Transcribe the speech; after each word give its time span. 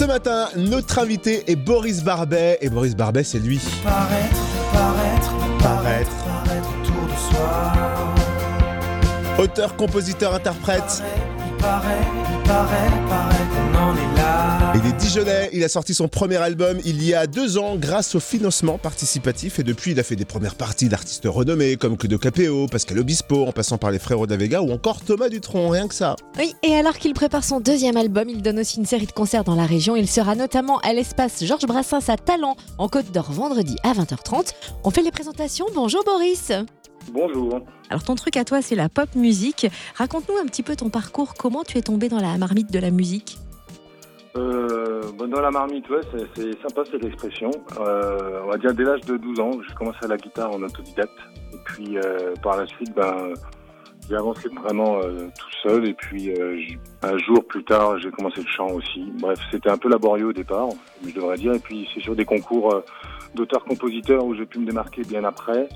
Ce 0.00 0.06
matin, 0.06 0.48
notre 0.56 0.98
invité 0.98 1.44
est 1.46 1.56
Boris 1.56 2.02
Barbet. 2.02 2.56
Et 2.62 2.70
Boris 2.70 2.96
Barbet, 2.96 3.22
c'est 3.22 3.38
lui. 3.38 3.60
Paraître, 3.84 4.40
paraître, 4.72 5.30
paraître, 5.58 6.10
paraître 6.24 6.68
autour 6.80 7.04
de 7.04 7.18
soi. 7.34 7.72
Auteur, 9.44 9.76
compositeur, 9.76 10.34
interprète. 10.34 11.02
Il 11.46 11.56
paraît, 11.58 11.98
il 12.32 12.48
paraît, 12.48 12.88
il 12.94 13.08
paraît 13.10 13.46
qu'on 13.52 13.78
en 13.78 13.92
Dijonais, 15.10 15.50
il 15.52 15.64
a 15.64 15.68
sorti 15.68 15.92
son 15.92 16.06
premier 16.06 16.36
album 16.36 16.78
il 16.84 17.02
y 17.04 17.14
a 17.14 17.26
deux 17.26 17.58
ans 17.58 17.74
grâce 17.74 18.14
au 18.14 18.20
financement 18.20 18.78
participatif 18.78 19.58
et 19.58 19.64
depuis 19.64 19.90
il 19.90 19.98
a 19.98 20.04
fait 20.04 20.14
des 20.14 20.24
premières 20.24 20.54
parties 20.54 20.88
d'artistes 20.88 21.26
renommés 21.26 21.74
comme 21.74 21.96
Claudio 21.96 22.16
Capéo, 22.16 22.68
Pascal 22.68 23.00
Obispo, 23.00 23.44
en 23.44 23.50
passant 23.50 23.76
par 23.76 23.90
les 23.90 23.98
Frérots 23.98 24.26
de 24.26 24.30
la 24.30 24.36
Vega 24.36 24.62
ou 24.62 24.70
encore 24.70 25.00
Thomas 25.00 25.28
Dutronc, 25.28 25.70
rien 25.70 25.88
que 25.88 25.96
ça. 25.96 26.14
Oui, 26.38 26.54
et 26.62 26.76
alors 26.76 26.96
qu'il 26.96 27.12
prépare 27.12 27.42
son 27.42 27.58
deuxième 27.58 27.96
album, 27.96 28.28
il 28.28 28.40
donne 28.40 28.60
aussi 28.60 28.78
une 28.78 28.86
série 28.86 29.06
de 29.06 29.10
concerts 29.10 29.42
dans 29.42 29.56
la 29.56 29.66
région. 29.66 29.96
Il 29.96 30.08
sera 30.08 30.36
notamment 30.36 30.78
à 30.78 30.92
l'espace 30.92 31.44
Georges 31.44 31.66
Brassens 31.66 32.08
à 32.08 32.16
Talent, 32.16 32.54
en 32.78 32.88
Côte 32.88 33.10
d'Or, 33.10 33.32
vendredi 33.32 33.74
à 33.82 33.94
20h30. 33.94 34.52
On 34.84 34.90
fait 34.90 35.02
les 35.02 35.10
présentations. 35.10 35.66
Bonjour 35.74 36.04
Boris. 36.04 36.52
Bonjour. 37.12 37.58
Alors 37.88 38.04
ton 38.04 38.14
truc 38.14 38.36
à 38.36 38.44
toi, 38.44 38.62
c'est 38.62 38.76
la 38.76 38.88
pop 38.88 39.12
musique. 39.16 39.66
Raconte-nous 39.96 40.36
un 40.40 40.46
petit 40.46 40.62
peu 40.62 40.76
ton 40.76 40.88
parcours. 40.88 41.34
Comment 41.34 41.64
tu 41.64 41.78
es 41.78 41.82
tombé 41.82 42.08
dans 42.08 42.20
la 42.20 42.38
marmite 42.38 42.70
de 42.70 42.78
la 42.78 42.92
musique? 42.92 43.38
Euh, 44.36 44.69
dans 45.12 45.40
la 45.40 45.50
marmite, 45.50 45.84
c'est, 46.34 46.62
sympa 46.62 46.82
cette 46.90 47.04
expression. 47.04 47.50
Euh, 47.78 48.40
on 48.44 48.48
va 48.48 48.58
dire 48.58 48.74
dès 48.74 48.84
l'âge 48.84 49.02
de 49.02 49.16
12 49.16 49.40
ans, 49.40 49.50
j'ai 49.66 49.74
commencé 49.74 49.98
à 50.02 50.08
la 50.08 50.16
guitare 50.16 50.50
en 50.52 50.62
autodidacte. 50.62 51.18
Et 51.52 51.58
puis 51.64 51.98
euh, 51.98 52.34
par 52.42 52.56
la 52.56 52.66
suite, 52.66 52.94
ben, 52.94 53.32
j'ai 54.08 54.16
avancé 54.16 54.48
vraiment 54.48 54.98
euh, 54.98 55.28
tout 55.38 55.68
seul. 55.68 55.88
Et 55.88 55.94
puis 55.94 56.32
un 57.02 57.18
jour 57.18 57.44
plus 57.46 57.64
tard, 57.64 57.98
j'ai 57.98 58.10
commencé 58.10 58.40
le 58.40 58.48
chant 58.48 58.68
aussi. 58.68 59.10
Bref, 59.20 59.38
c'était 59.50 59.70
un 59.70 59.78
peu 59.78 59.88
laborieux 59.88 60.26
au 60.26 60.32
départ, 60.32 60.68
je 61.06 61.12
devrais 61.12 61.36
dire. 61.36 61.54
Et 61.54 61.60
puis 61.60 61.88
c'est 61.94 62.00
sur 62.00 62.14
des 62.14 62.24
concours 62.24 62.74
euh, 62.74 62.84
d'auteurs-compositeurs 63.34 64.24
où 64.24 64.34
j'ai 64.34 64.46
pu 64.46 64.58
me 64.58 64.66
démarquer 64.66 65.02
bien 65.02 65.24
après. 65.24 65.68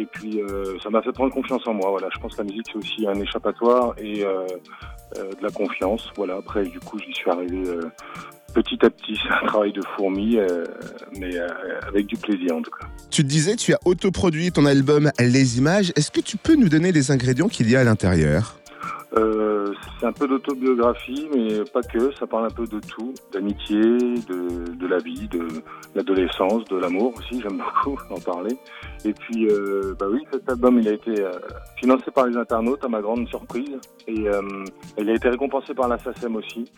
Et 0.00 0.06
puis 0.06 0.40
ça 0.80 0.90
m'a 0.90 1.02
fait 1.02 1.10
prendre 1.10 1.34
confiance 1.34 1.66
en 1.66 1.74
moi. 1.74 1.90
Voilà, 1.90 2.08
je 2.14 2.20
pense 2.20 2.36
que 2.36 2.38
la 2.38 2.44
musique 2.44 2.66
c'est 2.70 2.78
aussi 2.78 3.08
un 3.08 3.14
échappatoire 3.14 3.94
et 3.98 4.20
de 4.22 5.42
la 5.42 5.50
confiance. 5.50 6.12
Voilà. 6.14 6.36
Après, 6.36 6.62
du 6.62 6.78
coup, 6.78 7.00
j'y 7.00 7.12
suis 7.12 7.28
arrivé 7.28 7.64
petit 8.54 8.78
à 8.84 8.90
petit. 8.90 9.18
C'est 9.22 9.44
un 9.44 9.46
travail 9.46 9.72
de 9.72 9.82
fourmi, 9.96 10.36
euh, 10.36 10.64
mais 11.18 11.36
euh, 11.36 11.48
avec 11.86 12.06
du 12.06 12.16
plaisir 12.16 12.56
en 12.56 12.62
tout 12.62 12.70
cas. 12.70 12.86
Tu 13.10 13.22
te 13.22 13.28
disais, 13.28 13.56
tu 13.56 13.72
as 13.72 13.78
autoproduit 13.84 14.52
ton 14.52 14.66
album 14.66 15.10
Les 15.18 15.58
Images. 15.58 15.92
Est-ce 15.96 16.10
que 16.10 16.20
tu 16.20 16.36
peux 16.36 16.54
nous 16.54 16.68
donner 16.68 16.92
les 16.92 17.10
ingrédients 17.10 17.48
qu'il 17.48 17.70
y 17.70 17.76
a 17.76 17.80
à 17.80 17.84
l'intérieur? 17.84 18.57
Euh, 19.16 19.72
c'est 19.98 20.06
un 20.06 20.12
peu 20.12 20.28
d'autobiographie, 20.28 21.28
mais 21.34 21.64
pas 21.72 21.82
que. 21.82 22.12
Ça 22.18 22.26
parle 22.26 22.46
un 22.46 22.50
peu 22.50 22.66
de 22.66 22.78
tout, 22.80 23.14
d'amitié, 23.32 23.80
de, 23.80 24.86
la 24.86 24.98
vie, 24.98 25.28
de 25.28 25.46
l'adolescence, 25.94 26.64
de 26.64 26.76
l'amour 26.76 27.14
aussi. 27.16 27.40
J'aime 27.40 27.58
beaucoup 27.58 27.98
en 28.10 28.20
parler. 28.20 28.56
Et 29.04 29.12
puis, 29.12 29.46
euh, 29.48 29.94
bah 29.98 30.06
oui, 30.10 30.24
cet 30.32 30.48
album, 30.48 30.78
il 30.78 30.88
a 30.88 30.92
été 30.92 31.20
euh, 31.20 31.32
financé 31.76 32.10
par 32.10 32.26
les 32.26 32.36
internautes, 32.36 32.84
à 32.84 32.88
ma 32.88 33.00
grande 33.00 33.28
surprise, 33.28 33.78
et 34.06 34.26
il 34.98 35.10
a 35.10 35.14
été 35.14 35.28
récompensé 35.28 35.74
par 35.74 35.88
la 35.88 35.98
SACEM 35.98 36.36
aussi. 36.36 36.70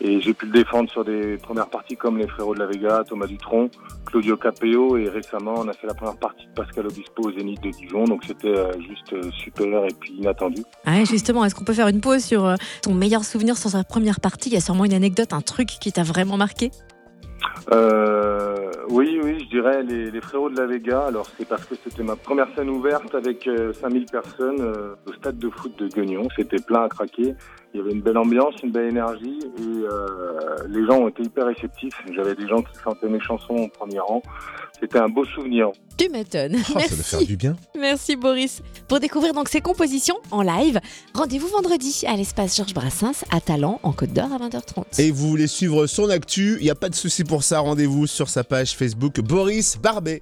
Et 0.00 0.20
j'ai 0.20 0.32
pu 0.32 0.46
le 0.46 0.52
défendre 0.52 0.90
sur 0.90 1.04
des 1.04 1.36
premières 1.36 1.68
parties 1.68 1.96
comme 1.96 2.18
les 2.18 2.26
Frérots 2.26 2.54
de 2.54 2.60
la 2.60 2.66
Vega, 2.66 3.04
Thomas 3.06 3.26
Dutronc, 3.26 3.70
Claudio 4.06 4.36
Capéo, 4.36 4.96
et 4.96 5.08
récemment, 5.08 5.54
on 5.58 5.68
a 5.68 5.72
fait 5.74 5.86
la 5.86 5.94
première 5.94 6.16
partie 6.16 6.46
de 6.46 6.54
Pascal 6.54 6.86
Obispo 6.86 7.28
au 7.28 7.32
Zénith 7.32 7.60
de 7.62 7.70
Dijon. 7.70 8.04
Donc 8.04 8.24
c'était 8.24 8.54
juste 8.80 9.14
super 9.32 9.84
et 9.84 9.94
puis 9.98 10.14
inattendu. 10.14 10.62
Ah 10.86 11.04
justement, 11.04 11.44
est-ce 11.44 11.54
qu'on 11.54 11.64
faire 11.72 11.88
une 11.88 12.00
pause 12.00 12.24
sur 12.24 12.46
euh, 12.46 12.56
ton 12.82 12.94
meilleur 12.94 13.24
souvenir 13.24 13.56
sur 13.56 13.70
sa 13.70 13.84
première 13.84 14.20
partie 14.20 14.50
Il 14.50 14.54
y 14.54 14.56
a 14.56 14.60
sûrement 14.60 14.84
une 14.84 14.94
anecdote, 14.94 15.32
un 15.32 15.40
truc 15.40 15.68
qui 15.68 15.92
t'a 15.92 16.02
vraiment 16.02 16.36
marqué 16.36 16.70
Euh, 17.72 18.70
oui, 18.88 19.20
oui, 19.22 19.38
je 19.40 19.56
dirais 19.56 19.82
les, 19.82 20.20
frérots 20.20 20.50
de 20.50 20.56
la 20.58 20.66
Vega. 20.66 21.06
Alors 21.06 21.26
c'est 21.38 21.46
parce 21.46 21.64
que 21.64 21.74
c'était 21.82 22.02
ma 22.02 22.16
première 22.16 22.48
scène 22.54 22.68
ouverte 22.68 23.14
avec 23.14 23.46
euh, 23.46 23.72
5000 23.72 24.06
personnes 24.06 24.60
euh, 24.60 24.94
au 25.06 25.12
stade 25.12 25.38
de 25.38 25.48
foot 25.48 25.78
de 25.78 25.88
Guignon. 25.88 26.28
C'était 26.36 26.58
plein 26.58 26.84
à 26.84 26.88
craquer. 26.88 27.34
Il 27.72 27.78
y 27.78 27.80
avait 27.80 27.92
une 27.92 28.02
belle 28.02 28.18
ambiance, 28.18 28.54
une 28.62 28.72
belle 28.72 28.88
énergie 28.88 29.38
et 29.58 30.68
les 30.68 30.86
gens 30.86 31.02
ont 31.02 31.08
été 31.08 31.22
hyper 31.22 31.46
réceptifs. 31.46 31.94
J'avais 32.12 32.34
des 32.34 32.48
gens 32.48 32.62
qui 32.62 32.76
chantaient 32.82 33.08
mes 33.08 33.20
chansons 33.20 33.54
au 33.54 33.68
premier 33.68 34.00
rang. 34.00 34.22
C'était 34.80 34.98
un 34.98 35.08
beau 35.08 35.24
souvenir. 35.26 35.68
Tu 35.98 36.08
m'étonnes. 36.08 36.56
Oh, 36.56 36.62
Ça 36.62 36.72
doit 36.72 36.80
faire 36.80 36.96
Merci. 37.20 37.26
du 37.26 37.36
bien. 37.36 37.56
Merci 37.78 38.16
Boris. 38.16 38.62
Pour 38.88 38.98
découvrir 39.00 39.34
donc 39.34 39.48
ses 39.50 39.60
compositions 39.60 40.16
en 40.30 40.40
live, 40.42 40.80
rendez-vous 41.14 41.48
vendredi 41.48 42.04
à 42.06 42.16
l'espace 42.16 42.56
Georges 42.56 42.72
Brassens 42.74 43.24
à 43.30 43.40
Talent, 43.40 43.78
en 43.82 43.92
Côte 43.92 44.12
d'Or 44.14 44.30
à 44.32 44.38
20h30. 44.38 44.98
Et 45.00 45.10
vous 45.10 45.28
voulez 45.28 45.46
suivre 45.46 45.86
son 45.86 46.08
actu, 46.08 46.56
il 46.60 46.64
n'y 46.64 46.70
a 46.70 46.74
pas 46.74 46.88
de 46.88 46.94
souci 46.94 47.22
pour 47.24 47.42
ça. 47.44 47.60
Rendez-vous 47.60 48.06
sur 48.06 48.28
sa 48.30 48.42
page 48.42 48.74
Facebook 48.74 49.20
Boris 49.20 49.76
Barbet. 49.82 50.18